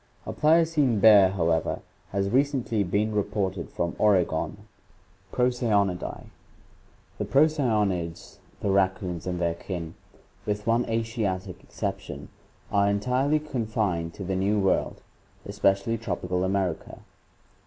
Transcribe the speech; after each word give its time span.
A 0.25 0.33
Pliocene 0.33 0.99
bear, 0.99 1.29
however, 1.29 1.79
has 2.11 2.27
recently 2.31 2.81
been 2.83 3.13
reported 3.13 3.69
from 3.69 3.95
Oregon 3.99 4.57
(Merriam). 5.31 5.31
Procyonidae.— 5.31 6.23
The 7.19 7.25
procyonids, 7.25 8.37
the 8.61 8.71
raccoons 8.71 9.27
and 9.27 9.39
their 9.39 9.53
kin, 9.53 9.93
with 10.43 10.65
one 10.65 10.85
Asiatic 10.89 11.61
exception 11.63 12.29
are 12.71 12.89
entirely 12.89 13.39
confined 13.39 14.15
to 14.15 14.23
the 14.23 14.35
New 14.35 14.57
World, 14.57 15.03
especially 15.45 15.99
tropical 15.99 16.43
America. 16.43 17.01